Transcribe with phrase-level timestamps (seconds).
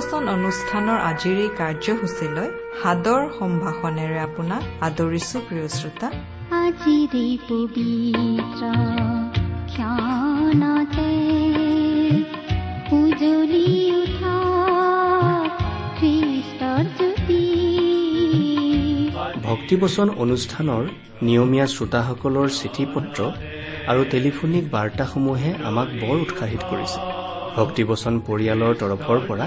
[0.00, 2.48] ভক্তিবচন অনুষ্ঠানৰ আজিৰ এই কাৰ্যসূচীলৈ
[2.80, 6.08] সাদৰ সম্ভাষণেৰে আপোনাক আদৰিছো প্ৰিয় শ্ৰোতা।
[6.60, 8.62] আজিৰে পবিত্ৰ
[12.98, 13.66] উজলি
[14.00, 14.36] উঠা
[15.98, 17.44] খ্ৰীষ্টৰ জ্যোতি।
[19.48, 20.82] ভক্তিবচন অনুষ্ঠানৰ
[21.26, 23.18] নিয়মীয়া শ্ৰোতাসকলৰ চিঠি পত্ৰ
[23.90, 27.00] আৰু টেলিফোনিক বাৰ্তাসমূহে আমাক বৰ উৎসাহিত কৰিছে।
[27.58, 29.46] ভক্তিবচন পৰিয়ালৰ তৰফৰ পৰা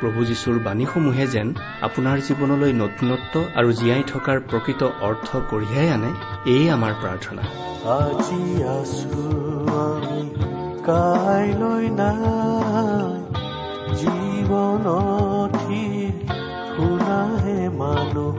[0.00, 6.10] প্ৰভু যীশুৰ বাণীসমূহে যেন আপোনাৰ জীৱনলৈ নতুনত্ব আৰু জীয়াই থকাৰ প্ৰকৃত অৰ্থ কঢ়িয়াই আনে
[6.46, 7.42] এয়ে আমাৰ প্ৰাৰ্থনা।
[10.84, 13.24] কাইলৈ নাই।
[13.96, 15.54] জীৱনত
[16.76, 18.36] শুনাহে মানুহ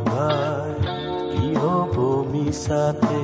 [1.31, 1.95] কি হ'ব
[2.31, 3.21] মিছাতে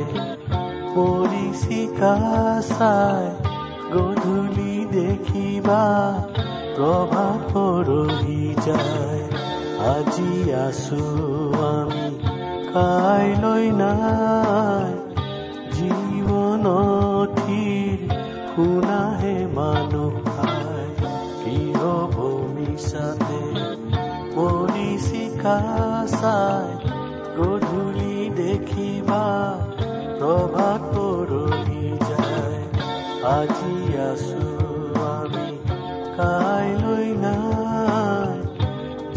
[0.95, 2.15] পৰিচিকা
[2.61, 3.51] চাই।
[3.93, 5.83] গধূলি দেখিবা
[6.81, 9.21] প্ৰভাত পৰহি যায়।
[9.89, 11.01] আজি আছো
[11.65, 12.07] আমি
[12.73, 14.91] কাইলৈ নাই।
[15.75, 17.37] জীৱনত
[18.53, 22.15] শুনাহে মানুহ খাই হ'ব
[22.55, 23.41] মিছাতে
[24.35, 25.57] পৰিচিকা
[26.13, 26.69] চাই
[27.37, 29.25] গধূলি দেখিবা
[30.19, 32.59] প্ৰভাত পৰহি যায়।
[33.33, 33.75] আজি
[34.09, 34.50] আছো
[36.21, 38.37] কাইলৈ নাই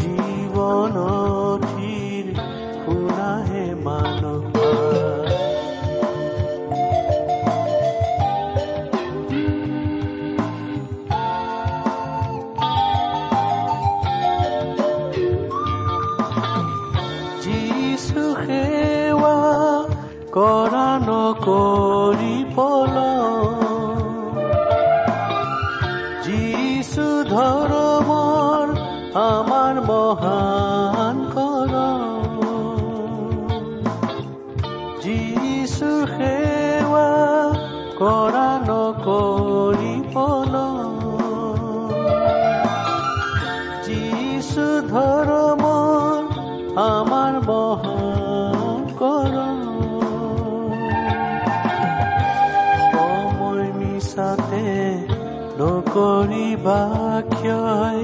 [0.01, 1.34] জীৱনত
[26.55, 28.67] যিচু ধৰ্মৰ
[29.23, 30.94] আমাৰ মহান
[56.65, 58.01] ক্ষয়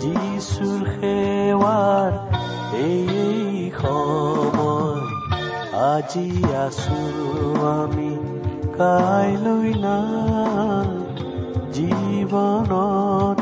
[0.00, 2.12] যিচুৰ সেৱাৰ
[2.74, 5.00] এই সময়
[5.72, 7.00] আজি আছো
[7.72, 8.12] আমি
[8.78, 10.90] কাইলৈ নাই
[11.72, 13.40] জীৱনত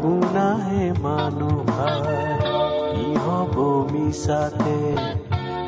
[0.00, 1.68] শুনাহে মানুহ
[2.90, 3.56] কি হ'ব
[3.92, 4.78] মিছাতে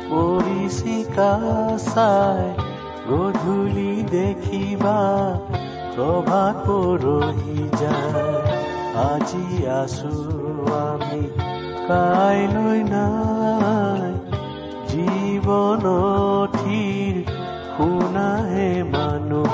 [0.09, 1.31] পৰিচিকা
[1.93, 2.43] চাই
[3.09, 4.99] গধূলি দেখিবা
[5.95, 8.33] প্ৰভাত পৰহি যায়।
[9.03, 10.13] আজি আছো
[10.79, 11.23] আমি
[11.87, 14.11] কাইলৈ নাই।
[14.89, 16.53] জীৱনত
[17.77, 19.53] শুনাহে মানুহ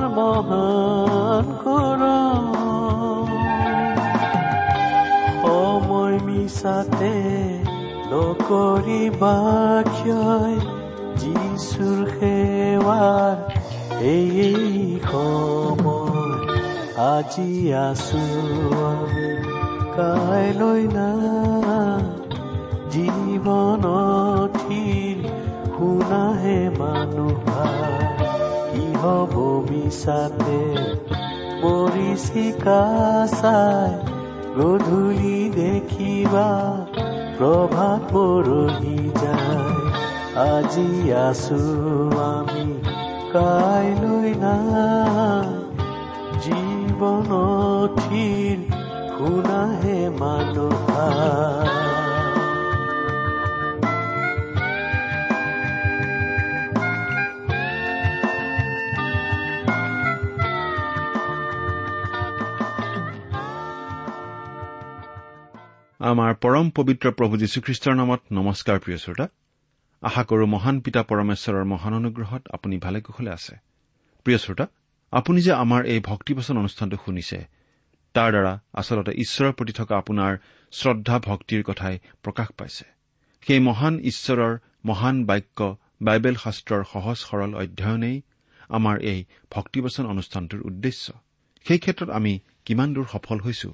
[0.00, 2.02] আমাৰ মহান কৰ
[5.42, 7.12] সময় মিছাতে
[8.10, 9.34] নকৰিবা
[9.90, 10.56] ক্ষয়
[11.20, 13.36] যিচুৰ সেৱাৰ
[14.08, 14.56] এই
[15.04, 16.32] সময়
[17.08, 17.50] আজি
[17.82, 18.24] আছো
[19.96, 22.04] কাইলৈ নাই
[22.92, 24.60] জীৱনত
[25.74, 27.79] শুনাহে মানুহ
[29.00, 29.34] হ'ব
[29.70, 30.60] মিছাতে
[31.62, 32.82] পৰিচিকা
[33.40, 33.92] চাই
[34.56, 36.48] গধূলি দেখিবা
[37.38, 39.80] প্ৰভাত পৰহি যায়।
[40.46, 41.60] আজি আছো
[42.24, 42.66] আমি
[43.32, 45.48] কাইলৈ নাই।
[46.44, 47.30] জীৱন
[47.98, 48.58] থিৰ
[49.14, 51.69] শুনাহে মানুহ
[66.10, 69.26] আমাৰ পৰম পবিত্ৰ প্ৰভু যীশুখ্ৰীষ্টৰ নামত নমস্কাৰ প্ৰিয় শ্ৰোতা।
[70.02, 73.54] আশা কৰো মহান পিতা পৰমেশ্বৰৰ মহান অনুগ্ৰহত আপুনি ভালে কুশলে আছে।
[74.26, 74.66] প্ৰিয় শ্ৰোতা
[75.12, 77.38] আপুনি যে আমাৰ এই ভক্তিবচন অনুষ্ঠানটো শুনিছে
[78.14, 80.32] তাৰ দ্বাৰা আচলতে ঈশ্বৰৰ প্ৰতি থকা আপোনাৰ
[80.72, 82.84] শ্ৰদ্ধা ভক্তিৰ কথাই প্ৰকাশ পাইছে।
[83.46, 84.52] সেই মহান ঈশ্বৰৰ
[84.88, 85.58] মহান বাক্য
[86.06, 88.16] বাইবেল শাস্ত্ৰৰ সহজ সৰল অধ্যয়নেই
[88.76, 89.20] আমাৰ এই
[89.54, 91.04] ভক্তিবচন অনুষ্ঠানটোৰ উদ্দেশ্য।
[91.66, 92.32] সেই ক্ষেত্ৰত আমি
[92.66, 93.70] কিমান দূৰ সফল হৈছো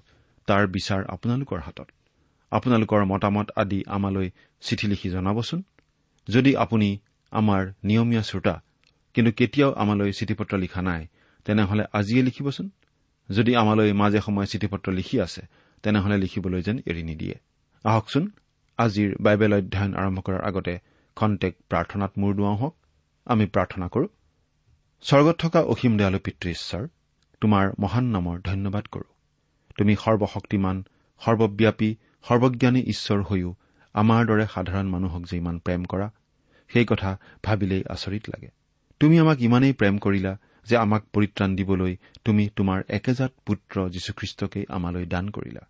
[0.48, 1.88] তাৰ বিচাৰ আপোনালোকৰ হাতত।
[2.52, 4.28] আপোনালোকৰ মতামত আদি আমালৈ
[4.62, 5.60] চিঠি লিখি জনাবচোন।
[6.28, 6.88] যদি আপুনি
[7.32, 8.54] আমাৰ নিয়মীয়া শ্ৰোতা
[9.14, 11.02] কিন্তু কেতিয়াও আমালৈ চিঠি পত্ৰ লিখা নাই
[11.46, 12.66] তেনেহলে আজিয়ে লিখিবচোন।
[13.28, 15.42] যদি আমালৈ মাজে সময়ে চিঠি পত্ৰ লিখি আছে
[15.82, 17.36] তেনেহলে লিখিবলৈ যেন এৰি নিদিয়ে।
[17.84, 18.24] আহকচোন
[18.78, 20.74] আজিৰ বাইবেল অধ্যয়ন আৰম্ভ কৰাৰ আগতে
[21.16, 22.74] খন্তেক প্ৰাৰ্থনাত মূৰ দুৱাওঁ হওক।
[23.26, 24.06] আমি প্ৰাৰ্থনা কৰো
[25.04, 26.82] স্বৰ্গত থকা অসীম দয়ালু পিতৃ ঈশ্বৰ
[27.42, 29.08] তোমাৰ মহান নামৰ ধন্যবাদ কৰো।
[29.76, 30.76] তুমি সৰ্বশক্তিমান
[31.20, 31.90] সৰ্বব্যাপী
[32.26, 33.54] সৰ্বজ্ঞানী ঈশ্বৰ হৈও
[33.94, 36.10] আমাৰ দৰে সাধাৰণ মানুহক যে ইমান প্ৰেম কৰা
[36.70, 38.48] সেই কথা ভাবিলেই আচৰিত লাগে।
[39.00, 40.32] তুমি আমাক ইমানেই প্ৰেম কৰিলা
[40.66, 45.60] যে আমাক পৰিত্ৰাণ দিবলৈ তুমি তোমাৰ একেজাত পুত্ৰ যীশুখ্ৰীষ্টকেই আমালৈ দান কৰিলা।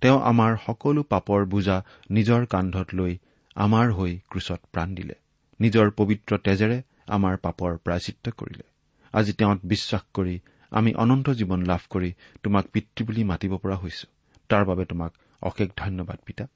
[0.00, 3.18] তেওঁ আমাৰ সকলো পাপৰ বোজা নিজৰ কান্ধত লৈ
[3.56, 5.14] আমাৰ হৈ ক্ৰুচত প্ৰাণ দিলে।
[5.60, 8.64] নিজৰ পবিত্ৰ তেজেৰে আমাৰ পাপৰ প্ৰায়চিত্ৰ কৰিলে।
[9.12, 12.12] আজি তেওঁত বিশ্বাস কৰি আমি অনন্ত জীৱন লাভ কৰি
[12.42, 14.06] তোমাক পিতৃ বুলি মাতিব পৰা হৈছো।
[14.48, 15.12] তাৰ বাবে তোমাক
[15.42, 16.46] অশেষ ধন্যবাদ পিতা।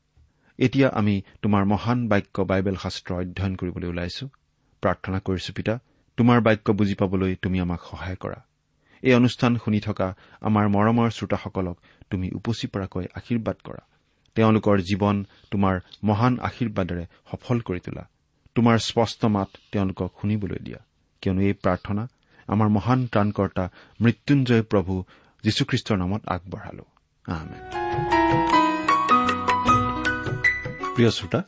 [0.59, 4.29] এতিয়া আমি তোমাৰ মহান বাক্য বাইবেল শাস্ত্ৰ অধ্যয়ন কৰিবলৈ ওলাইছো।
[4.82, 5.79] প্ৰাৰ্থনা কৰিছো পিতা
[6.17, 8.44] তোমাৰ বাক্য বুজি পাবলৈ তুমি আমাক সহায় কৰা।
[9.03, 11.79] এই অনুষ্ঠান শুনি থকা আমাৰ মৰমৰ শ্ৰোতাসকলক
[12.11, 13.82] তুমি উপচি পৰাকৈ আশীৰ্বাদ কৰা।
[14.35, 18.09] তেওঁলোকৰ জীৱন তোমাৰ মহান আশীৰ্বাদেৰে সফল কৰি তোলা।
[18.55, 20.79] তোমাৰ স্পষ্ট মাত তেওঁলোকক শুনিবলৈ দিয়া।
[21.23, 22.09] কিয়নো এই প্ৰাৰ্থনা
[22.47, 23.69] আমাৰ মহান ত্ৰাণকৰ্তা
[24.00, 25.05] মৃত্যুঞ্জয় প্ৰভু
[25.43, 26.85] যীশুখ্ৰীষ্টৰ নামত আগবঢ়ালো।
[30.95, 31.41] প্ৰিয় শ্ৰোতা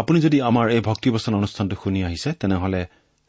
[0.00, 2.80] আপুনি যদি আমাৰ এই ভক্তিবচন অনুষ্ঠানটো শুনি আহিছে তেনেহলে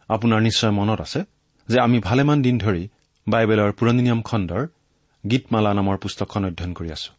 [0.10, 1.20] আপোনাৰ নিশ্চয় মনত আছে
[1.68, 2.84] যে আমি ভালেমান দিন ধৰি
[3.28, 4.64] বাইবেলৰ পুৰণি নিয়ম খণ্ডৰ
[5.24, 7.12] গীতমালা নামৰ পুস্তকখন অধ্যয়ন কৰি আছো।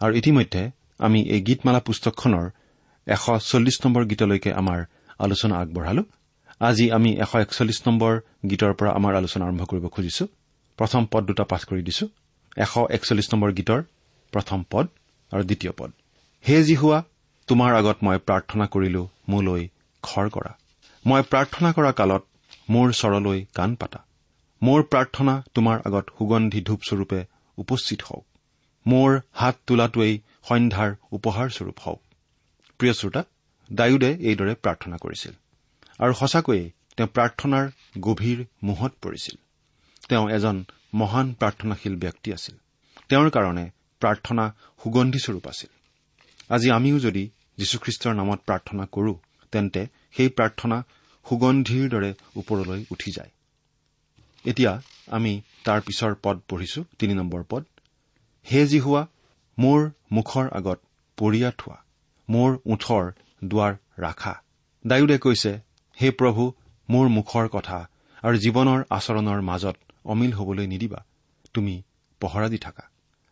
[0.00, 0.62] আৰু ইতিমধ্যে
[1.06, 2.46] আমি এই গীতমালা পুস্তকখনৰ
[3.06, 4.78] এশ চল্লিছ নম্বৰ গীতলৈকে আমাৰ
[5.24, 6.02] আলোচনা আগবঢ়ালো।
[6.68, 8.12] আজি আমি এশ একচল্লিছ নম্বৰ
[8.50, 10.24] গীতৰ পৰা আমাৰ আলোচনা আৰম্ভ কৰিব খুজিছো।
[10.78, 12.04] প্ৰথম পদ দুটা পাঠ কৰি দিছো।
[12.64, 13.80] এশ একচল্লিছ নম্বৰ গীতৰ
[14.32, 14.86] প্ৰথম পদ
[15.32, 15.90] আৰু দ্বিতীয় পদ।
[16.44, 16.98] হে যি হোৱা
[17.50, 19.68] তোমাৰ আগত মই প্ৰাৰ্থনা কৰিলো মোলৈ
[20.02, 20.58] খৰ কৰা।
[21.06, 22.22] মই প্ৰাৰ্থনা কৰা কালত
[22.70, 24.04] মোৰ চৰলৈ কাণ পাতা।
[24.62, 27.24] মোৰ প্ৰাৰ্থনা তোমাৰ আগত সুগন্ধি ধূপস্বৰূপে
[27.56, 28.26] উপস্থিত হওক।
[28.86, 32.00] মোৰ হাত তোলাটোৱেই সন্ধ্যাৰ উপহাৰস্বৰূপ হওক।
[32.78, 33.24] প্ৰিয় শ্ৰোতা
[33.72, 35.32] ডায়ুদে এইদৰে প্ৰাৰ্থনা কৰিছিল।
[35.98, 37.70] আৰু সঁচাকৈয়ে তেওঁ প্ৰাৰ্থনাৰ
[38.00, 39.36] গভীৰ মোহত পৰিছিল।
[40.08, 42.54] তেওঁ এজন মহান প্ৰাৰ্থনাশীল ব্যক্তি আছিল।
[43.08, 43.70] তেওঁৰ কাৰণে
[44.00, 45.68] প্ৰাৰ্থনা সুগন্ধিস্বৰূপ আছিল।
[46.50, 49.12] আজি আমিও যদি যীশুখ্ৰীষ্টৰ নামত প্ৰাৰ্থনা কৰো
[49.52, 49.82] তেন্তে
[50.16, 50.76] সেই প্ৰাৰ্থনা
[51.26, 53.32] সুগন্ধিৰ দৰে ওপৰলৈ উঠি যায়।
[54.44, 54.72] এতিয়া
[55.16, 55.32] আমি
[55.64, 57.64] তাৰ পিছৰ পদ পঢ়িছো তিনি নম্বৰ পদ।
[58.46, 59.02] হে যি হোৱা
[59.58, 59.80] মোৰ
[60.12, 60.78] মুখৰ আগত
[61.18, 61.78] পৰিয়া থোৱা
[62.28, 63.04] মোৰ ওঠৰ
[63.44, 64.34] দুৱাৰ ৰাখা।
[64.84, 65.52] ডায়ুদে কৈছে
[65.98, 66.42] হে প্ৰভু
[66.88, 67.78] মোৰ মুখৰ কথা
[68.22, 71.00] আৰু জীৱনৰ আচৰণৰ মাজত অমিল হবলৈ নিদিবা
[71.54, 71.74] তুমি
[72.20, 72.84] পহৰা দি থাকা।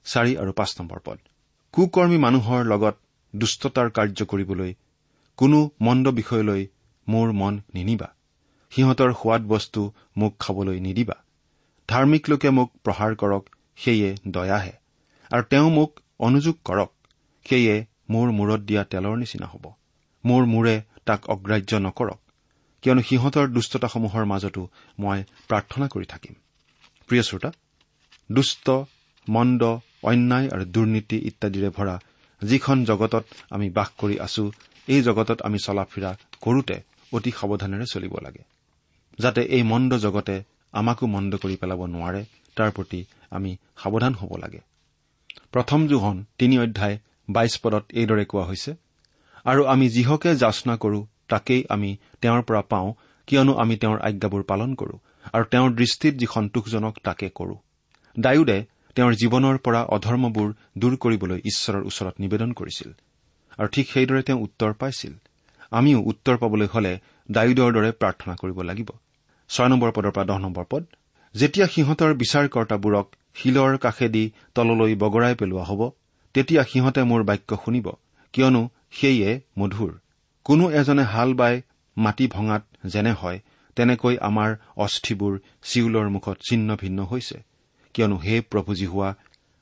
[0.06, 1.18] চাৰি আৰু পাঁচ নম্বৰ পদ।
[1.74, 2.96] কুকৰ্মী মানুহৰ লগত
[3.34, 4.74] দুষ্টতাৰ কাৰ্য কৰিবলৈ
[5.38, 6.62] কোনো মন্দ বিষয়লৈ
[7.08, 8.08] মোৰ মন নিনিবা।
[8.72, 11.16] সিহঁতৰ সোৱাদ বস্তু মোক খাবলৈ নিদিবা।
[11.88, 13.44] ধাৰ্মিক লোকে মোক প্ৰহাৰ কৰক
[13.76, 14.72] সেয়ে দয়াহে।
[15.30, 16.90] আৰু তেওঁ মোক অনুযোগ কৰক
[17.46, 19.64] সেয়ে মোৰ মূৰত দিয়া তেলৰ নিচিনা হ'ব।
[20.24, 22.20] মোৰ মূৰে তাক অগ্ৰাহ্য নকৰক
[22.82, 24.62] কিয়নো সিহঁতৰ দুষ্টতাসমূহৰ মাজতো
[24.98, 25.18] মই
[25.48, 26.34] প্ৰাৰ্থনা কৰি থাকিম।
[27.08, 27.50] প্ৰিয় শ্ৰোতা
[28.32, 28.66] দুষ্ট
[29.28, 29.62] মন্দ
[30.02, 31.94] অন্যায় আৰু দুৰ্নীতি ইত্যাদিৰে ভৰা
[32.42, 34.44] যিখন জগতত আমি বাস কৰি আছো
[34.88, 36.76] এই জগতত আমি চলা ফিৰা কৰোতে
[37.12, 38.42] অতি সাৱধানেৰে চলিব লাগে।
[39.18, 40.36] যাতে এই মন্দ জগতে
[40.72, 42.22] আমাকো মন্দ কৰি পেলাব নোৱাৰে
[42.56, 43.50] তাৰ প্ৰতি আমি
[43.82, 44.60] সাৱধান হ'ব লাগে।
[45.52, 46.96] প্ৰথম জোহন তিনি অধ্যায়
[47.28, 48.72] বাইশ পদত এইদৰে কোৱা হৈছে
[49.46, 51.90] আৰু আমি যিহকে যাচনা কৰো তাকেই আমি
[52.20, 52.88] তেওঁৰ পৰা পাওঁ
[53.26, 54.96] কিয়নো আমি তেওঁৰ আজ্ঞাবোৰ পালন কৰো
[55.32, 57.56] আৰু তেওঁৰ দৃষ্টিত যি সন্তোষজনক তাকে কৰো।
[58.16, 58.58] ডায়ুদে
[58.98, 62.88] তেওঁৰ জীৱনৰ পৰা অধৰ্মবোৰ দূৰ কৰিবলৈ ঈশ্বৰৰ ওচৰত নিবেদন কৰিছিল।
[63.58, 65.12] আৰু ঠিক সেইদৰে তেওঁ উত্তৰ পাইছিল।
[65.70, 66.92] আমিও উত্তৰ পাবলৈ হলে
[67.30, 68.88] ডায়ুদৰ দৰে প্ৰাৰ্থনা কৰিব লাগিব।
[69.50, 70.82] ছয় নম্বৰ পদৰ পৰা দহ নম্বৰ পদ
[71.34, 74.24] যেতিয়া সিহঁতৰ বিচাৰকৰ্তাবোৰক শিলৰ কাষেদি
[74.54, 75.80] তললৈ বগৰাই পেলোৱা হ'ব
[76.34, 77.86] তেতিয়া সিহঁতে মোৰ বাক্য শুনিব।
[78.34, 79.92] কিয়নো সেয়ে মধুৰ।
[80.44, 81.62] কোনো এজনে হাল বাই
[81.96, 83.38] মাটি ভঙাত যেনে হয়
[83.76, 87.38] তেনেকৈ আমাৰ অস্থিবোৰ চিউলৰ মুখত ছিন্ন ভিন্ন হৈছে।
[87.94, 89.10] কিয়নো হে প্ৰভুজী হোৱা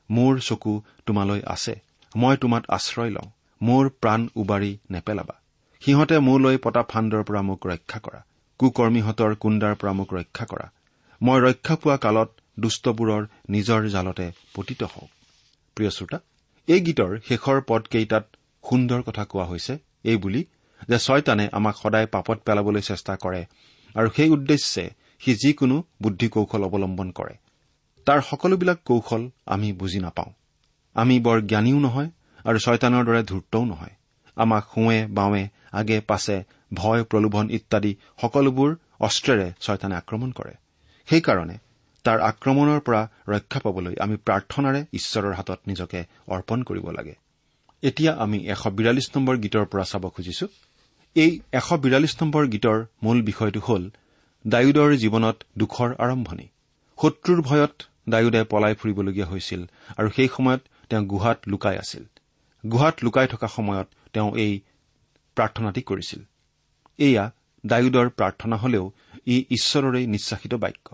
[0.09, 0.73] মোৰ চকু
[1.05, 1.73] তোমালৈ আছে।
[2.15, 3.29] মই তোমাত আশ্ৰয় লওঁ।
[3.61, 5.35] মোৰ প্ৰাণ উবাৰি নেপেলাবা।
[5.81, 8.19] সিহঁতে মোলৈ পতা ফাণ্ডৰ পৰা মোক ৰক্ষা কৰা।
[8.59, 10.67] কুকৰ্মীহঁতৰ কুণ্ডাৰ পৰা মোক ৰক্ষা কৰা।
[11.21, 12.29] মই ৰক্ষা পোৱা কালত
[12.59, 15.07] দুষ্টবোৰৰ নিজৰ জালতে পতিত হওঁ।
[15.77, 16.19] প্ৰিয় শ্ৰোতা
[16.67, 18.25] এই গীতৰ শেষৰ পদকেইটাত
[18.63, 20.41] সুন্দৰ কথা কোৱা হৈছে এই বুলি
[20.89, 23.41] যে ছয়তানে আমাক সদায় পাপত পেলাবলৈ চেষ্টা কৰে
[23.95, 24.83] আৰু সেই উদ্দেশ্যে
[25.19, 27.35] সি যিকোনো বুদ্ধি কৌশল অৱলম্বন কৰে।
[28.07, 30.31] তাৰ সকলোবিলাক কৌশল আমি বুজি নাপাওঁ।
[30.95, 32.09] আমি বৰ জ্ঞানীও নহয়
[32.45, 33.93] আৰু ছয়তানৰ দৰে ধূৰ্তও নহয়।
[34.37, 36.35] আমাক সোঁৱে বাওঁৱে আগে পাছে
[36.73, 40.53] ভয় প্ৰলোভন ইত্যাদি সকলোবোৰ অস্ত্ৰেৰে ছয়তানে আক্ৰমণ কৰে।
[41.07, 41.57] সেইকাৰণে
[42.05, 47.15] তাৰ আক্ৰমণৰ পৰা ৰক্ষা পাবলৈ আমি প্ৰাৰ্থনাৰে ঈশ্বৰৰ হাতত নিজকে অৰ্পণ কৰিব লাগে।
[47.83, 50.47] এতিয়া আমি এশ বিৰাল্লিছ নম্বৰ গীতৰ পৰা চাব খুজিছো।
[51.15, 53.83] এই এশ বিৰাল্লিছ নম্বৰ গীতৰ মূল বিষয়টো হ'ল
[54.45, 56.47] ডায়ুদৰ জীৱনত দুখৰ আৰম্ভণি।
[56.99, 57.75] শত্ৰুৰ ভয়ত
[58.09, 59.61] ডায়ুদে পলাই ফুৰিবলগীয়া হৈছিল
[59.97, 62.03] আৰু সেই সময়ত তেওঁ গুহাত লুকাই আছিল।
[62.69, 64.61] গুহাত লুকাই থকা সময়ত তেওঁ এই
[65.35, 66.21] প্ৰাৰ্থনাটি কৰিছিল।
[66.97, 67.31] এয়া
[67.65, 68.91] ডায়ুদৰ প্ৰাৰ্থনা হলেও
[69.27, 70.87] ই ঈশ্বৰৰে নিশ্বাসিত বাক্য।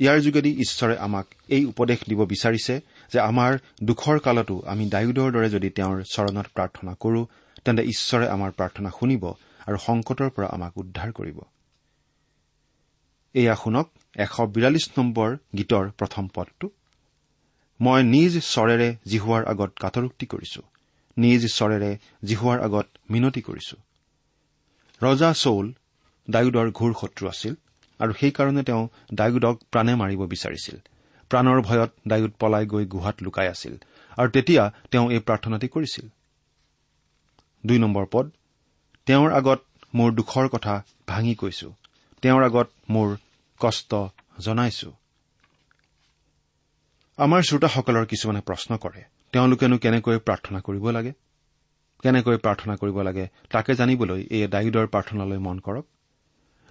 [0.00, 2.80] ইয়াৰ যোগেদি ঈশ্বৰে আমাক এই উপদেশ দিব বিচাৰিছে
[3.12, 7.20] যে আমাৰ দুখৰ কালতো আমি ডায়ুদৰ দৰে যদি তেওঁৰ চৰণত প্ৰাৰ্থনা কৰো
[7.64, 9.24] তেন্তে ঈশ্বৰে আমাৰ প্ৰাৰ্থনা শুনিব
[9.66, 11.38] আৰু সংকটৰ পৰা আমাক উদ্ধাৰ কৰিব।
[13.36, 13.86] এয়া শুনক
[14.24, 16.66] এশ বিৰাল্লিছ নম্বৰ গীতৰ প্ৰথম পদটো।
[17.80, 20.62] মই নিজ স্বৰেৰে জিহুৱাৰ আগত কাটৰোক্তি কৰিছো।
[21.16, 21.90] নিজ স্বৰেৰে
[22.28, 23.76] জিহুৱাৰ আগত মিনতি কৰিছো।
[25.00, 25.66] ৰজা চৌল
[26.28, 27.54] ডায়ুদৰ ঘূৰ শত্ৰু আছিল
[28.00, 28.82] আৰু সেইকাৰণে তেওঁ
[29.18, 30.76] ডায়ুদক প্ৰাণে মাৰিব বিচাৰিছিল।
[31.30, 33.74] প্ৰাণৰ ভয়ত ডায়ুদ পলাই গৈ গুহাত লুকাই আছিল
[34.18, 36.06] আৰু তেতিয়া তেওঁ এই প্ৰাৰ্থনাটি কৰিছিল।
[37.64, 38.26] দুই নম্বৰ পদ
[39.06, 39.60] তেওঁৰ আগত
[39.96, 40.74] মোৰ দুখৰ কথা
[41.08, 41.68] ভাঙি কৈছো।
[42.22, 43.08] তেওঁৰ আগত মোৰ
[43.60, 43.90] কষ্ট
[44.40, 44.90] জনাইছো।
[47.18, 51.12] আমাৰ শ্ৰোতাসকলৰ কিছুমানে প্ৰশ্ন কৰে তেওঁলোকেনো কেনেকৈ প্ৰাৰ্থনা কৰিব লাগে?
[52.02, 53.28] কেনেকৈ প্ৰাৰ্থনা কৰিব লাগে?
[53.50, 55.84] তাকে জানিবলৈ এই ডায়ুদৰ প্ৰাৰ্থনালৈ মন কৰক।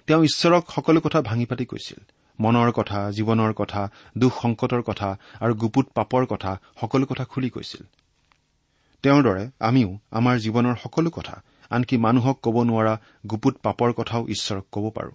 [0.07, 1.99] তেওঁ ঈশ্বৰক সকলো কথা ভাঙি পাতি কৈছিল।
[2.39, 3.81] মনৰ কথা জীৱনৰ কথা
[4.17, 7.83] দুখ সংকটৰ কথা আৰু গুপুত পাপৰ কথা সকলো কথা খুলি কৈছিল।
[9.03, 12.93] তেওঁৰ দৰে আমিও আমাৰ জীৱনৰ সকলো কথা আনকি মানুহক ক'ব নোৱাৰা
[13.29, 15.11] গুপুত পাপৰ কথাও ঈশ্বৰক ক'ব পাৰো।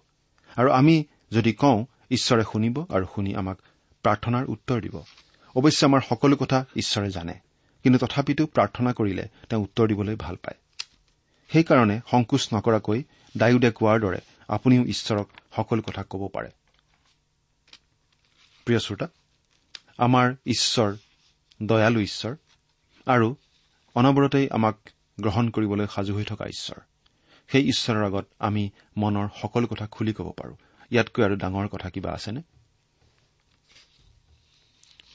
[0.57, 3.59] আৰু আমি যদি কওঁ ঈশ্বৰে শুনিব আৰু শুনি আমাক
[4.03, 5.03] প্ৰাৰ্থনাৰ উত্তৰ দিব।
[5.57, 7.35] অৱশ্যে আমাৰ সকলো কথা ঈশ্বৰে জানে
[7.83, 10.59] কিন্তু তথাপিতো প্ৰাৰ্থনা কৰিলে তেওঁ উত্তৰ দিবলৈ ভাল পায়।
[11.49, 13.03] সেইকাৰণে সংকোচ নকৰাকৈ
[13.37, 16.51] ডায়ুদে কোৱাৰ দৰে আপুনিও ঈশ্বৰক সকলো কথা ক'ব পাৰে।
[18.65, 19.09] প্ৰিয় শ্ৰোতা
[19.99, 20.97] আমাৰ ঈশ্বৰ
[21.63, 22.37] দয়ালু ঈশ্বৰ
[23.07, 23.37] আৰু
[23.95, 24.77] অনবৰতেই আমাক
[25.21, 26.81] গ্ৰহণ কৰিবলৈ সাজু হৈ থকা ঈশ্বৰ।
[27.49, 30.57] সেই ঈশ্বৰৰ আগত আমি মনৰ সকলো কথা খুলি ক'ব পাৰো।
[30.90, 32.42] ইয়াতকৈ আৰু ডাঙৰ কথা কিবা আছেনে?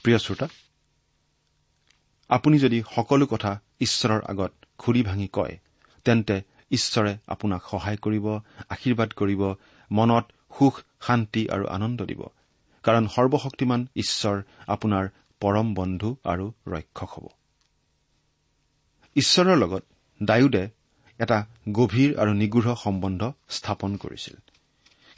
[0.02, 0.48] প্ৰিয় শ্ৰোতা
[2.28, 5.58] আপুনি যদি সকলো কথা ঈশ্বৰৰ আগত খুৰি ভাঙি কয়
[6.04, 8.26] তেন্তে ঈশ্বৰে আপোনাক সহায় কৰিব
[8.68, 9.42] আশীৰ্বাদ কৰিব
[9.90, 10.24] মনত
[10.58, 10.74] সুখ
[11.06, 12.22] শান্তি আৰু আনন্দ দিব।
[12.82, 15.04] কাৰণ সৰ্বশক্তিমান ঈশ্বৰ আপোনাৰ
[15.40, 17.26] পৰম বন্ধু আৰু ৰক্ষক হ'ব।
[19.16, 19.84] ঈশ্বৰৰ লগত
[20.22, 20.64] ডায়ুদে
[21.20, 24.36] এটা গভীৰ আৰু নিগৃঢ় সম্বন্ধ স্থাপন কৰিছিল।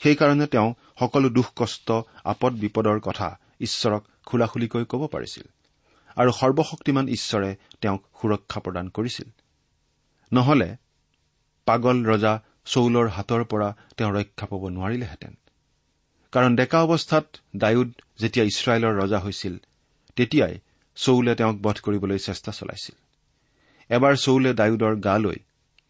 [0.03, 1.93] সেইকাৰণে তেওঁ সকলো দুখ কষ্ট
[2.25, 5.47] আপদ বিপদৰ কথা ঈশ্বৰক খোলাখুলিকৈ ক'ব পাৰিছিল।
[6.17, 9.29] আৰু সৰ্বশক্তিমান ঈশ্বৰে তেওঁক সুৰক্ষা প্ৰদান কৰিছিল।
[10.33, 10.77] নহলে
[11.65, 15.35] পাগল ৰজা চৌলৰ হাতৰ পৰা তেওঁ ৰক্ষা পাব নোৱাৰিলেহেঁতেন।
[16.33, 17.27] কাৰণ ডেকা অৱস্থাত
[17.57, 19.59] ডায়ুদ যেতিয়া ইছৰাইলৰ ৰজা হৈছিল
[20.17, 20.59] তেতিয়াই
[20.97, 22.97] চৌলে তেওঁক বধ কৰিবলৈ চেষ্টা চলাইছিল।
[23.89, 25.39] এবাৰ চৌলে ডায়ুদৰ গালৈ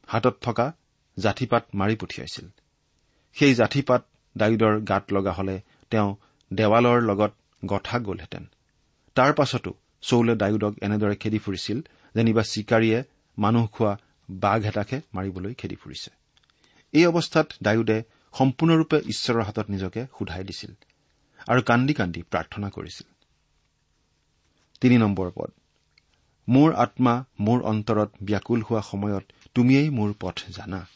[0.07, 0.73] হাতত থকা
[1.19, 2.49] জাঠিপাত মাৰি পঠিয়াইছিল।
[3.39, 6.17] সেই জাঠিপাত ডায়ুদৰ গাত লগা হলে তেওঁ
[6.53, 7.33] দেৱালৰ লগত
[7.67, 8.45] গঠা গলহেঁতেন।
[9.15, 11.81] তাৰ পাছতো চৌলে ডায়ুদক এনেদৰে খেদি ফুৰিছিল
[12.15, 13.05] যেনিবা চিকাৰীয়ে
[13.39, 13.99] মানুহ খোৱা
[14.31, 16.11] বাঘ এটাকে মাৰিবলৈ খেদি ফুৰিছে।
[16.93, 18.03] এই অৱস্থাত ডায়ুদে
[18.39, 20.73] সম্পূৰ্ণৰূপে ঈশ্বৰৰ হাতত নিজকে সোধাই দিছিল
[21.49, 23.09] আৰু কান্দি কান্দি প্ৰাৰ্থনা কৰিছিল।
[25.35, 25.51] পদ।
[26.49, 30.87] মোৰ আত্মা মোৰ অন্তৰত ব্যাকুল হোৱা সময়ত তুমিয়েই মোৰ পথ জানা।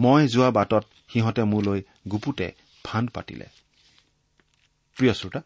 [0.00, 2.52] মই যোৱা বাটত সিহঁতে মোলৈ গুপুতে
[2.84, 3.46] ফাণ্ড পাতিলে।
[4.96, 5.40] প্ৰিয় শ্ৰোতা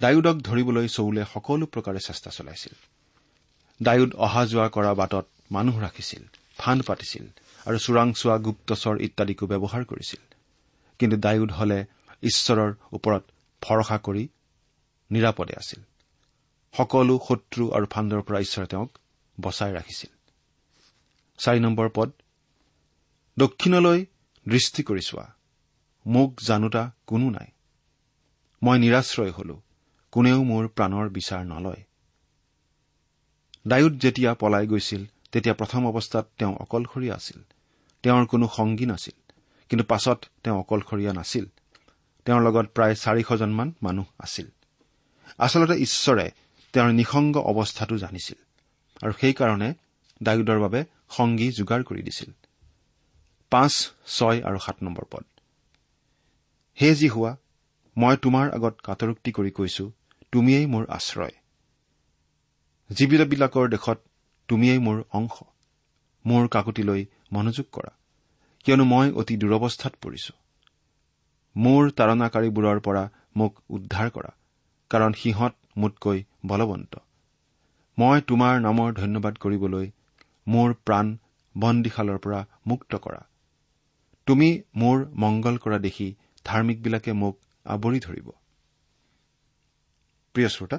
[0.00, 2.74] ডায়ুদক ধৰিবলৈ চৌলে সকলো প্ৰকাৰে চেষ্টা চলাইছিল।
[3.82, 6.22] ডায়ুদ অহা যোৱা কৰা বাটত মানুহ ৰাখিছিল
[6.58, 7.24] ফাণ্ড পাতিছিল
[7.66, 10.22] আৰু চোৰাংচোৱা গুপ্তচৰ ইত্যাদিকো ব্যৱহাৰ কৰিছিল।
[10.98, 11.84] কিন্তু ডায়ুদ হলে
[12.22, 13.22] ঈশ্বৰৰ ওপৰত
[13.62, 14.28] ভৰসা কৰি
[15.10, 15.80] নিৰাপদে আছিল।
[16.74, 18.90] সকলো শত্ৰু আৰু ফাণ্ডৰ পৰা ঈশ্বৰে তেওঁক
[19.40, 20.10] বচাই ৰাখিছিল।
[21.38, 22.10] চাৰি নম্বৰ পদ
[23.38, 24.06] দক্ষিণলৈ
[24.48, 25.32] দৃষ্টি কৰি চোৱা।
[26.06, 27.46] মোক জানোতা কোনো নাই।
[28.62, 29.62] মই নিৰাশ্ৰয় হলো
[30.12, 31.82] কোনেও মোৰ প্ৰাণৰ বিচাৰ নলয়।
[33.66, 37.42] ডায়ুদ যেতিয়া পলাই গৈছিল তেতিয়া প্ৰথম অৱস্থাত তেওঁ অকলশৰীয়া আছিল।
[38.02, 39.32] তেওঁৰ কোনো সংগী নাছিল
[39.68, 41.46] কিন্তু পাছত তেওঁ অকলশৰীয়া নাছিল।
[42.24, 44.46] তেওঁৰ লগত প্ৰায় চাৰিশজনমান মানুহ আছিল।
[45.38, 46.30] আচলতে ঈশ্বৰে
[46.72, 48.38] তেওঁৰ নিসংগ অৱস্থাটো জানিছিল
[49.02, 49.74] আৰু সেইকাৰণে
[50.22, 52.32] ডায়ুদৰ বাবে সংগী যোগাৰ কৰি দিছিল।
[53.52, 53.72] পাঁচ
[54.06, 55.24] ছয় আৰু সাত নম্বৰ পদ।
[56.78, 57.32] হে যি হোৱা
[57.96, 59.84] মই তোমাৰ আগত কাটৰোক্তি কৰি কৈছো
[60.32, 61.36] তুমিয়েই মোৰ আশ্ৰয়।
[62.90, 63.98] জীৱিতবিলাকৰ দেশত
[64.48, 65.36] তুমিয়েই মোৰ অংশ।
[66.24, 67.92] মোৰ কাকতিলৈ মনোযোগ কৰা।
[68.64, 70.32] কিয়নো মই অতি দুৰৱস্থাত পৰিছো।
[71.56, 73.04] মোৰ তাৰণাকাৰীবোৰৰ পৰা
[73.36, 74.32] মোক উদ্ধাৰ কৰা
[74.90, 76.92] কাৰণ সিহঁত মোতকৈ বলৱন্ত।
[77.98, 79.86] মই তোমাৰ নামৰ ধন্যবাদ কৰিবলৈ
[80.46, 81.06] মোৰ প্ৰাণ
[81.54, 83.20] বন্দীশালৰ পৰা মুক্ত কৰা।
[84.26, 86.14] তুমি মোৰ মংগল কৰা দেখি
[86.44, 88.30] ধাৰ্মিকবিলাকে মোক আৱৰি ধৰিব।
[90.32, 90.78] প্ৰিয় শ্ৰোতা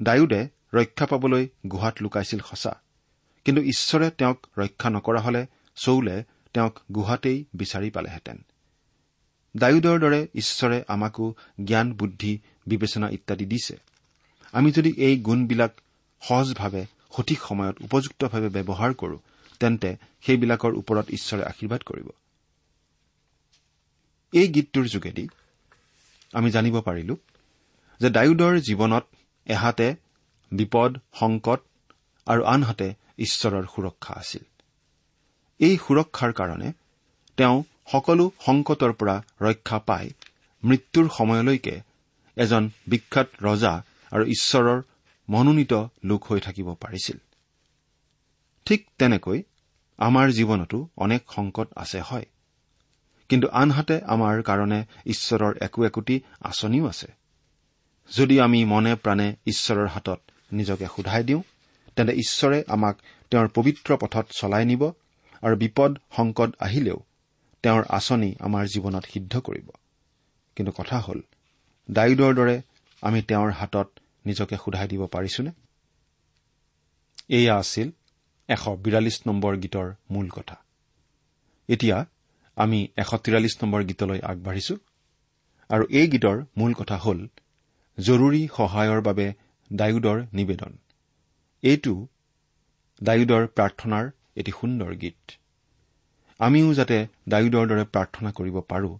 [0.00, 2.80] ডায়ুদে ৰক্ষা পাবলৈ গুহাত লুকাইছিল সঁচা।
[3.44, 6.24] কিন্তু ঈশ্বৰে তেওঁক ৰক্ষা নকৰা হলে চৌলে
[6.54, 8.44] তেওঁক গুহাতেই বিচাৰি পালেহেঁতেন।
[9.56, 13.76] ডায়ুদৰ দৰে ঈশ্বৰে আমাকো জ্ঞান বুদ্ধি বিবেচনা ইত্যাদি দিছে।
[14.52, 15.72] আমি যদি এই গুণবিলাক
[16.20, 19.18] সহজভাৱে সঠিক সময়ত উপযুক্তভাৱে ব্যৱহাৰ কৰো
[19.60, 22.08] তেন্তে সেইবিলাকৰ ওপৰত ঈশ্বৰে আশীৰ্বাদ কৰিব।
[24.32, 25.24] এই গীতটোৰ যোগেদি
[26.34, 27.14] আমি জানিব পাৰিলো
[28.00, 29.04] যে ডায়ুদৰ জীৱনত
[29.46, 29.88] এহাতে
[30.52, 31.60] বিপদ সংকট
[32.26, 32.88] আৰু আনহাতে
[33.18, 34.44] ঈশ্বৰৰ সুৰক্ষা আছিল।
[35.60, 36.68] এই সুৰক্ষাৰ কাৰণে
[37.38, 37.56] তেওঁ
[37.92, 40.06] সকলো সংকটৰ পৰা ৰক্ষা পাই
[40.62, 41.76] মৃত্যুৰ সময়লৈকে
[42.36, 43.74] এজন বিখ্যাত ৰজা
[44.12, 44.78] আৰু ঈশ্বৰৰ
[45.28, 45.72] মনোনীত
[46.04, 47.18] লোক হৈ থাকিব পাৰিছিল।
[48.66, 49.38] ঠিক তেনেকৈ
[49.98, 52.26] আমাৰ জীৱনতো অনেক সংকট আছে হয়।
[53.30, 57.08] কিন্তু আনহাতে আমাৰ কাৰণে ঈশ্বৰৰ একো একোটি আঁচনিও আছে।
[58.16, 60.20] যদি আমি মনে প্ৰাণে ঈশ্বৰৰ হাতত
[60.52, 61.42] নিজকে সোধাই দিওঁ
[61.96, 62.96] তেন্তে ঈশ্বৰে আমাক
[63.30, 64.82] তেওঁৰ পবিত্ৰ পথত চলাই নিব
[65.42, 66.98] আৰু বিপদ সংকট আহিলেও
[67.62, 69.68] তেওঁৰ আঁচনি আমাৰ জীৱনত সিদ্ধ কৰিব।
[70.56, 71.20] কিন্তু কথা হ'ল
[71.90, 72.56] ডায়ুদৰ দৰে
[73.02, 73.88] আমি তেওঁৰ হাতত
[74.26, 75.52] নিজকে সোধাই দিব পাৰিছোনে?
[77.28, 77.90] এয়া আছিল
[78.48, 80.56] এশ বিৰাল্লিছ নম্বৰ গীতৰ মূল কথা।
[81.68, 82.06] এতিয়া
[82.56, 84.74] আমি এশ তিৰাল্লিছ নম্বৰ গীতলৈ আগবাঢ়িছো।
[85.70, 87.20] আৰু এই গীতৰ মূল কথা হ'ল
[87.98, 89.26] জৰুৰী সহায়ৰ বাবে
[89.72, 90.72] ডায়ুদৰ নিবেদন।
[91.62, 91.94] এইটো
[93.02, 94.04] ডায়ুদৰ প্ৰাৰ্থনাৰ
[94.36, 95.20] এটি সুন্দৰ গীত।
[96.40, 96.96] আমিও যাতে
[97.28, 98.98] ডায়ুদৰ দৰে প্ৰাৰ্থনা কৰিব পাৰো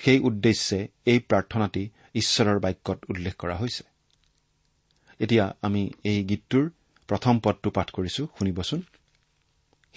[0.00, 1.82] সেই উদ্দেশ্যে এই প্ৰাৰ্থনাটি
[2.14, 3.84] ঈশ্বৰৰ বাক্যত উল্লেখ কৰা হৈছে।
[5.20, 6.64] এতিয়া আমি এই গীতটোৰ
[7.08, 8.80] প্ৰথম পদটো পাঠ কৰিছো শুনিবচোন।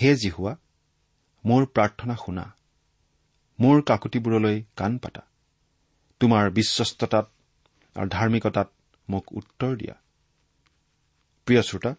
[0.02, 0.54] হে জিহুৱা
[1.44, 2.46] মোৰ প্ৰাৰ্থনা শুনা।
[3.60, 5.22] মোৰ কাকতিবোৰলৈ কাণ পাতা।
[6.20, 7.26] তোমাৰ বিশ্বস্ততাত
[7.96, 8.68] আৰু ধাৰ্মিকতাত
[9.10, 9.96] মোক উত্তৰ দিয়া।
[11.48, 11.96] প্ৰিয় শ্ৰোতা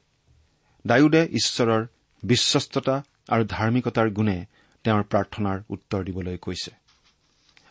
[0.87, 1.83] ডায়ুদে ঈশ্বৰৰ
[2.23, 4.47] বিশ্বস্ততা আৰু ধাৰ্মিকতাৰ গুণে
[4.85, 6.71] তেওঁৰ প্ৰাৰ্থনাৰ উত্তৰ দিবলৈ কৈছে।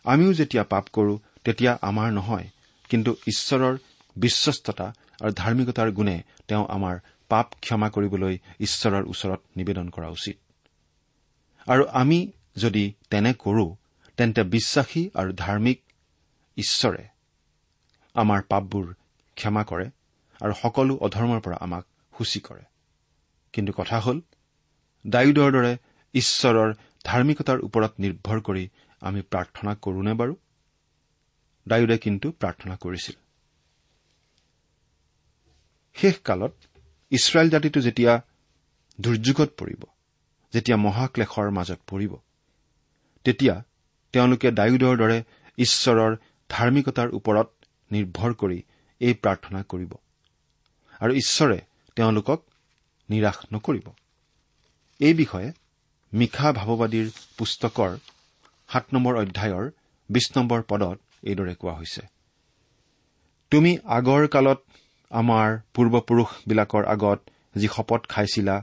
[0.04, 2.46] আমিও যেতিয়া পাপ কৰো তেতিয়া আমাৰ নহয়
[2.90, 3.74] কিন্তু ঈশ্বৰৰ
[4.16, 4.86] বিশ্বস্ততা
[5.22, 6.94] আৰু ধাৰ্মিকতাৰ গুণে তেওঁ আমাৰ
[7.28, 10.36] পাপ ক্ষমা কৰিবলৈ ঈশ্বৰৰ ওচৰত নিবেদন কৰা উচিত।
[11.66, 12.18] আৰু আমি
[12.56, 13.66] যদি তেনে কৰো
[14.18, 15.78] তেন্তে বিশ্বাসী আৰু ধাৰ্মিক
[16.56, 17.04] ঈশ্বৰে
[18.14, 18.86] আমাৰ পাপবোৰ
[19.36, 19.86] ক্ষমা কৰে
[20.40, 22.64] আৰু সকলো অধৰ্মৰ পৰা আমাক সূচী কৰে।
[23.54, 24.18] কিন্তু কথা হ'ল
[25.04, 25.72] ডায়ুদৰ দৰে
[26.14, 26.70] ঈশ্বৰৰ
[27.04, 28.64] ধাৰ্মিকতাৰ ওপৰত নিৰ্ভৰ কৰি
[29.02, 30.34] আমি প্ৰাৰ্থনা কৰোনে বাৰু?
[31.66, 33.16] ডায়ুদে কিন্তু প্ৰাৰ্থনা কৰিছিল।
[35.96, 36.54] শেষকালত
[37.12, 38.12] ইছৰাইল জাতিটো যেতিয়া
[38.98, 39.82] দুৰ্যোগত পৰিব
[40.52, 42.12] যেতিয়া মহাক্লেশৰ মাজত পৰিব
[43.26, 43.54] তেতিয়া
[44.14, 45.18] তেওঁলোকে ডায়ুদৰ দৰে
[45.58, 46.16] ঈশ্বৰৰ
[46.50, 47.48] ধাৰ্মিকতাৰ ওপৰত
[47.90, 48.58] নিৰ্ভৰ কৰি
[49.00, 49.92] এই প্ৰাৰ্থনা কৰিব।
[51.00, 51.58] আৰু ঈশ্বৰে
[51.96, 52.40] তেওঁলোকক
[53.08, 53.86] নিৰাশ নকৰিব।
[55.00, 55.48] এই বিষয়ে
[56.12, 57.08] মিশা ভাৱবাদীৰ
[57.38, 57.96] পুস্তকৰ
[58.68, 59.64] সাত নম্বৰ অধ্যায়ৰ
[60.10, 62.02] বিশ নম্বৰ পদত এইদৰে কোৱা হৈছে।
[63.52, 64.60] তুমি আগৰ কালত
[65.10, 67.18] আমাৰ পূৰ্বপুৰুষবিলাকৰ আগত
[67.58, 68.56] যি শপত খাইছিলা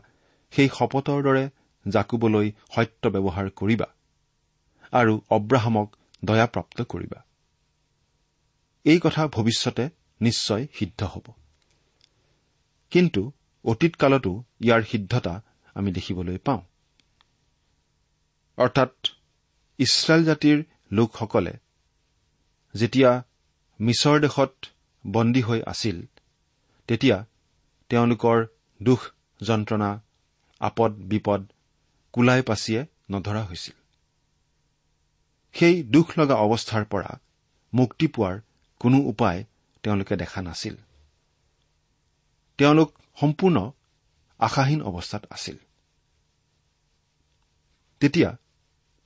[0.54, 1.43] সেই শপতৰ দৰে
[1.86, 3.88] জাকুবলৈ সত্য ব্যৱহাৰ কৰিবা।
[4.93, 7.23] আৰু অব্ৰাহামক দয়াপ্ৰাপ্ত কৰিবা।
[8.84, 9.89] এই কথা ভৱিষ্যতে
[10.21, 11.25] নিশ্চয় সিদ্ধ হ'ব।
[12.91, 13.32] কিন্তু
[13.65, 15.41] অতীত কালতো ইয়াৰ সিদ্ধতা
[15.75, 16.62] আমি দেখিবলৈ পাওঁ।
[18.58, 18.93] অৰ্থাৎ
[19.77, 21.53] ইছৰাইল জাতিৰ লোকসকলে
[22.75, 23.23] যেতিয়া
[23.79, 24.53] মিছৰ দেশত
[25.08, 26.06] বন্দী হৈ আছিল
[26.88, 27.25] তেতিয়া
[27.89, 28.45] তেওঁলোকৰ
[28.84, 29.99] দুখ যন্ত্ৰণা
[30.60, 31.41] আপদ বিপদ
[32.12, 33.82] কোলাই পাচিয়ে নধৰা হৈছিল।
[35.53, 37.19] সেই দুখ লগা অৱস্থাৰ পৰা
[37.73, 38.39] মুক্তি পোৱাৰ
[38.79, 39.43] কোনো উপায়
[39.83, 40.75] তেওঁলোকে দেখা নাছিল।
[42.57, 43.71] তেওঁলোক সম্পূৰ্ণ
[44.39, 45.57] আশাহীন অৱস্থাত আছিল।
[47.99, 48.37] তেতিয়া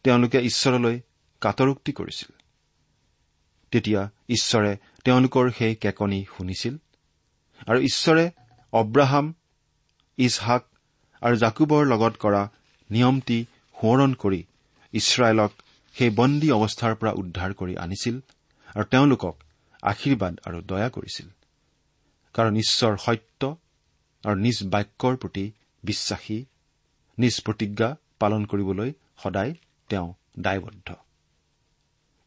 [0.04, 1.00] তেওঁলোকে ঈশ্বৰলৈ
[1.42, 2.32] কাটৰোক্তি কৰিছিল।
[3.72, 6.78] তেতিয়া ঈশ্বৰে তেওঁলোকৰ সেই কেকনি শুনিছিল
[7.68, 8.32] আৰু ঈশ্বৰে
[8.72, 9.34] অব্ৰাহাম
[10.18, 10.64] ইছহাক
[11.22, 12.50] আৰু জাকুবৰ লগত কৰা
[12.92, 13.46] নিয়মটি
[13.82, 14.44] সোঁৱৰণ কৰি
[14.94, 15.52] ইছৰাইলক
[15.98, 18.16] সেই বন্দী অৱস্থাৰ পৰা উদ্ধাৰ কৰি আনিছিল
[18.76, 19.36] আৰু তেওঁলোকক
[19.82, 21.28] আশীৰ্বাদ আৰু দয়া কৰিছিল।
[22.34, 23.58] কাৰণ ঈশ্বৰ সত্য
[24.26, 25.52] আৰু নিজ বাক্যৰ প্ৰতি
[25.84, 26.46] বিশ্বাসী
[27.18, 29.54] নিজ প্ৰতিজ্ঞা পালন কৰিবলৈ সদায়
[29.90, 30.94] তেওঁ দায়বদ্ধ।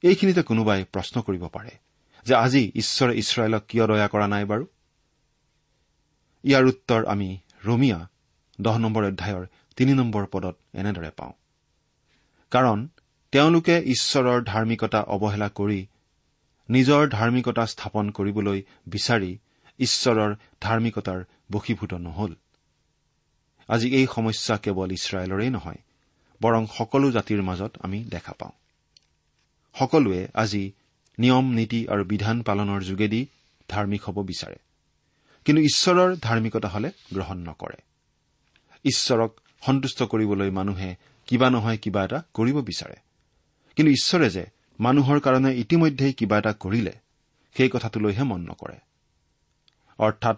[0.02, 1.70] এইখিনিতে কোনোবাই প্ৰশ্ন কৰিব পাৰে
[2.24, 4.66] যে আজি ঈশ্বৰে ইছৰাইলক কিয় দয়া কৰা নাই বাৰু?
[6.44, 8.08] ইয়াৰ উত্তৰ আমি ৰমিয়া
[8.60, 11.32] দহ নম্বৰ অধ্যায়ৰ তিনি নম্বৰ পদত এনেদৰে পাওঁ।
[12.50, 12.88] কাৰণ
[13.32, 15.80] তেওঁলোকে ঈশ্বৰৰ ধাৰ্মিকতা অৱহেলা কৰি
[16.68, 19.38] নিজৰ ধাৰ্মিকতা স্থাপন কৰিবলৈ বিচাৰি
[19.78, 21.20] ঈশ্বৰৰ ধাৰ্মিকতাৰ
[21.52, 22.32] বশীভূত নহল।
[23.68, 25.80] আজি এই সমস্যা কেৱল ইছৰাইলৰেই নহয়
[26.40, 28.54] বৰং সকলো জাতিৰ মাজত আমি দেখা পাওঁ।
[29.74, 30.62] সকলোৱে আজি
[31.18, 33.20] নিয়ম নীতি আৰু বিধান পালনৰ যোগেদি
[33.68, 34.58] ধাৰ্মিক হ'ব বিচাৰে
[35.46, 37.78] কিন্তু ঈশ্বৰৰ ধাৰ্মিকতা হলে গ্ৰহণ নকৰে।
[38.84, 39.30] ঈশ্বৰক
[39.66, 40.90] সন্তুষ্ট কৰিবলৈ মানুহে
[41.28, 42.96] কিবা নহয় কিবা এটা কৰিব বিচাৰে।
[43.76, 44.44] কিন্তু ঈশ্বৰে যে
[44.80, 46.94] মানুহৰ কাৰণে ইতিমধ্যেই কিবা এটা কৰিলে
[47.56, 48.78] সেই কথাটোলৈহে মন নকৰে।
[49.98, 50.36] অৰ্থাৎ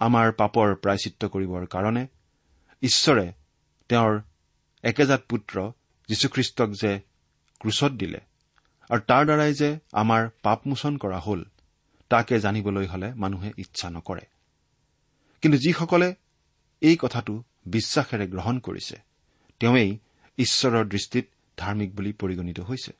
[0.00, 2.06] আমাৰ পাপৰ প্ৰায়চিত্ৰ কৰিবৰ কাৰণে
[2.82, 3.26] ঈশ্বৰে
[3.88, 4.20] তেওঁৰ
[4.84, 5.72] একেজাত পুত্ৰ
[6.08, 6.92] যীশুখ্ৰীষ্টক যে
[7.60, 8.20] ক্ৰুচত দিলে
[8.90, 11.40] আৰু তাৰ দ্বাৰাই যে আমাৰ পাপমোচন কৰা হ'ল
[12.10, 14.24] তাকে জানিবলৈ হলে মানুহে ইচ্ছা নকৰে।
[15.42, 16.14] কিন্তু যিসকলে
[16.82, 18.96] এই কথাটো বিশ্বাসেৰে গ্ৰহণ কৰিছে
[19.60, 19.90] তেওঁৱেই
[20.38, 21.26] ঈশ্বৰৰ দৃষ্টিত
[21.60, 22.92] ধাৰ্মিক বুলি পৰিগণিত হৈছে।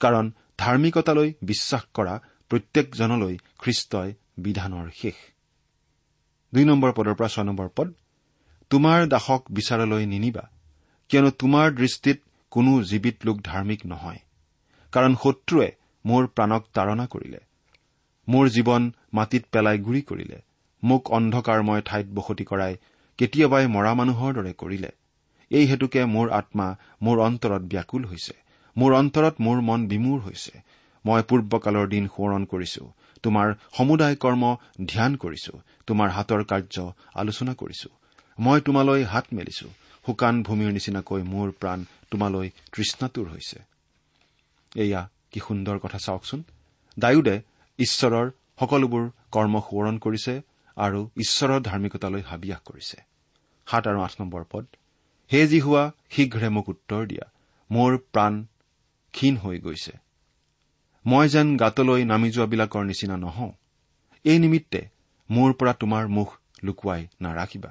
[0.00, 0.24] কাৰণ
[0.58, 2.14] ধাৰ্মিকতালৈ বিশ্বাস কৰা
[2.50, 4.10] প্ৰত্যেকজনলৈ খ্ৰীষ্টই
[4.44, 5.16] বিধানৰ শেষ।
[6.52, 7.88] দুই নম্বৰ পদৰ পৰা ছয় নম্বৰ পদ
[8.70, 10.44] তোমাৰ দাসক বিচাৰলৈ নিনিবা
[11.10, 12.18] কিয়নো তোমাৰ দৃষ্টিত
[12.52, 14.20] কোনো জীৱিত লোক ধাৰ্মিক নহয়
[14.92, 15.68] কাৰণ শত্ৰুৱে
[16.04, 17.40] মোৰ প্ৰাণক তাৰণা কৰিলে
[18.28, 20.38] মোৰ জীৱন মাটিত পেলাই গুৰি কৰিলে
[20.82, 22.74] মোক অন্ধকাৰময় ঠাইত বসতি কৰাই
[23.18, 24.90] কেতিয়াবাই মৰা মানুহৰ দৰে কৰিলে
[25.50, 26.66] এই হেতুকে মোৰ আত্মা
[27.02, 28.34] মোৰ অন্তৰত ব্যাকুল হৈছে।
[28.76, 30.52] মোৰ অন্তৰত মোৰ মন বিমূৰ হৈছে।
[31.04, 32.82] মই পূৰ্বকালৰ দিন সোঁৱৰণ কৰিছো।
[33.24, 34.42] তোমাৰ সমুদায় কৰ্ম
[34.86, 35.54] ধ্যান কৰিছো।
[35.86, 36.76] তোমাৰ হাতৰ কাৰ্য
[37.14, 37.88] আলোচনা কৰিছো।
[38.38, 39.68] মই তোমালৈ হাত মেলিছো।
[40.04, 41.78] শুকান ভূমিৰ নিচিনাকৈ মোৰ প্ৰাণ
[42.10, 43.58] তোমালৈ তৃষ্ণাতুৰ হৈছে।
[44.76, 46.40] এয়া কি সুন্দৰ কথা চাওকচোন।
[46.96, 47.36] ডায়ুদে
[47.78, 48.26] ঈশ্বৰৰ
[48.60, 50.34] সকলোবোৰ কৰ্ম সোঁৱৰণ কৰিছে
[50.76, 52.98] আৰু ঈশ্বৰৰ ধাৰ্মিকতালৈ হাবিয়াস কৰিছে।
[53.66, 54.64] সাত আৰু আঠ নম্বৰ পদ।
[55.32, 57.26] হে যি হোৱা শীঘ্ৰে মোক উত্তৰ দিয়া।
[57.70, 58.32] মোৰ প্ৰাণ
[59.14, 59.92] ক্ষীণ হৈ গৈছে।
[61.06, 63.52] মই যেন গাতলৈ নামি যোৱাবিলাকৰ নিচিনা নহওঁ।
[64.24, 64.80] এই নিমিত্তে
[65.30, 66.28] মোৰ পৰা তোমাৰ মুখ
[66.64, 67.70] লুকুৱাই নাৰাখিবা।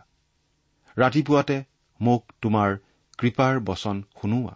[0.97, 1.63] ৰাতিপুৱাতে
[2.01, 2.69] মোক তোমাৰ
[3.17, 4.55] কৃপাৰ বচন শুনোৱা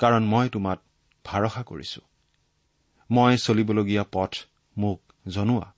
[0.00, 0.78] কাৰণ মই তোমাত
[1.24, 2.00] ভাৰসা কৰিছো।
[3.10, 4.32] মই চলিবলগীয়া পথ
[4.76, 5.68] মোক জনোৱা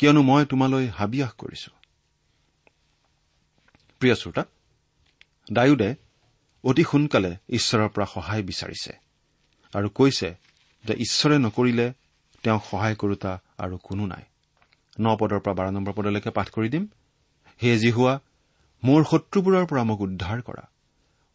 [0.00, 1.70] কিয়নো মই তোমালৈ হাবিয়াস কৰিছো।
[4.00, 4.42] প্ৰিয় শ্ৰোতা
[5.52, 5.94] ডায়ুদে
[6.64, 8.92] অতি সোনকালে ঈশ্বৰৰ পৰা সহায় বিচাৰিছে
[9.74, 10.34] আৰু কৈছে
[10.84, 11.92] যে ঈশ্বৰে নকৰিলে
[12.42, 14.22] তেওঁক সহায় কৰোতা আৰু কোনো নাই।
[15.00, 16.86] ন পদৰ পৰা বাৰ নম্বৰ পদলৈকে পাঠ কৰি দিম।
[17.62, 18.20] হে যি হোৱা
[18.84, 20.64] মোৰ শত্ৰুবোৰৰ পৰা মোক উদ্ধাৰ কৰা।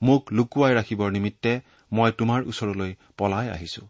[0.01, 3.87] মোক লুকুৱাই ৰাখিবৰ নিমিত্তে মই তোমাৰ ওচৰলৈ পলাই আহিছো।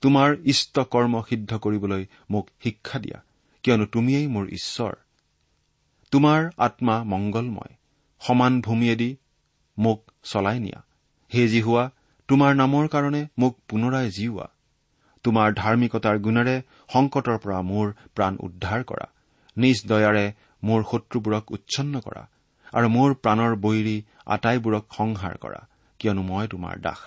[0.00, 3.18] তোমাৰ ইষ্ট কৰ্ম সিদ্ধ কৰিবলৈ মোক শিক্ষা দিয়া
[3.62, 4.92] কিয়নো তুমিয়েই মোৰ ঈশ্বৰ।
[6.10, 7.74] তোমাৰ আত্মা মংগলময়।
[8.20, 9.16] সমান ভূমিয়েদি
[9.78, 10.80] মোক চলাই নিয়া।
[11.34, 11.84] হে যি হোৱা
[12.28, 14.46] তোমাৰ নামৰ কাৰণে মোক পুনৰাই জীওৱা।
[15.24, 16.56] তোমাৰ ধাৰ্মিকতাৰ গুণেৰে
[16.92, 19.06] সংকটৰ পৰা মোৰ প্ৰাণ উদ্ধাৰ কৰা।
[19.56, 20.26] নিজ দয়াৰে
[20.62, 22.22] মোৰ শত্ৰুবোৰক উচ্ছন্ন কৰা
[22.72, 25.60] আৰু মোৰ প্ৰাণৰ বৈৰী আটাইবোৰক সংহাৰ কৰা
[25.98, 27.00] কিয়নো মই তোমাৰ দাস।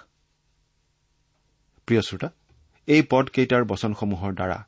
[1.88, 2.30] প্ৰিয় শ্ৰোতা
[2.88, 4.60] এই পদকেইটাৰ বচনসমূহৰ দ্বাৰা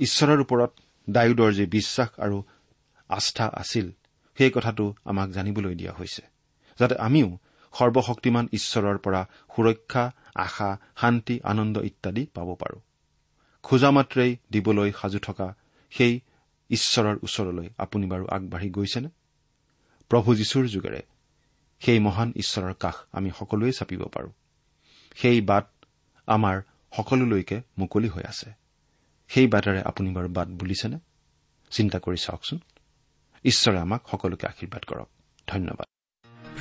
[0.00, 0.72] ঈশ্বৰৰ ওপৰত
[1.10, 2.42] ডায়ুদৰ যি বিশ্বাস আৰু
[3.08, 3.86] আস্থা আছিল
[4.38, 6.31] সেই কথাটো আমাক জানিবলৈ দিয়া হৈছে।
[6.78, 7.38] যাতে আমিও
[7.78, 12.80] সৰ্বশক্তিমান ঈশ্বৰৰ পৰা সুৰক্ষা আশা শান্তি আনন্দ ইত্যাদি পাব পাৰো।
[13.62, 15.54] খোজা মাত্ৰেই দিবলৈ সাজু থকা
[15.90, 16.20] সেই
[16.70, 19.08] ঈশ্বৰৰ ওচৰলৈ আপুনি বাৰু আগবাঢ়ি গৈছেনে?
[20.08, 21.02] প্ৰভু যীশুৰ যোগেৰে
[21.80, 24.32] সেই মহান ঈশ্বৰৰ কাষ আমি সকলোৱে চাপিব পাৰো।
[25.16, 25.66] সেই বাট
[26.26, 26.62] আমাৰ
[26.96, 28.52] সকলোলৈকে মুকলি হৈ আছে।
[29.28, 30.98] সেই বাটেৰে আপুনি বাৰু বাট বুলিছেনে?
[31.70, 32.58] চিন্তা কৰি চাওকচোন।
[33.44, 35.08] ঈশ্বৰে আমাক সকলোকে আশীৰ্বাদ কৰক।
[35.46, 35.91] ধন্যবাদ।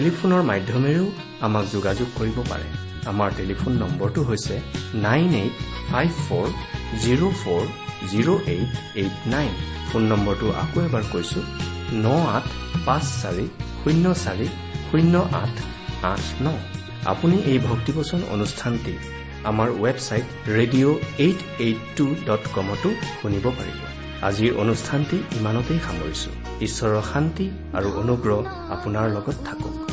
[0.00, 1.06] টেলিফোনৰ মাধ্যমেৰেও
[1.46, 2.68] আমাক যোগাযোগ কৰিব পাৰে।
[3.12, 4.54] আমাৰ টেলিফোন নম্বৰটো হৈছে
[5.06, 5.54] nine eight
[5.88, 6.46] five four
[7.02, 7.64] zero' four
[8.12, 9.50] zero' eight eight nine.
[9.88, 11.40] Phone নম্বৰটো আকৌ এবাৰ কৈছো
[12.04, 12.46] ন আঠ
[12.86, 13.46] পাঁচ চাৰি
[13.82, 14.48] শূন্য চাৰি
[14.88, 15.54] শূন্য আঠ
[16.12, 16.46] আঠ ন।
[17.12, 18.94] আপুনি এই ভক্তিবচন অনুষ্ঠানটি
[19.50, 23.80] আমাৰ website radio' eight eight two dot কমতো শুনিব পাৰিব।
[24.28, 26.30] আজিৰ অনুষ্ঠানটি ইমানতেই সামৰিছো।
[26.66, 27.46] ঈশ্বৰৰ শান্তি
[27.78, 28.38] আৰু অনুগ্ৰহ
[28.74, 29.89] আপোনাৰ লগত থাকক।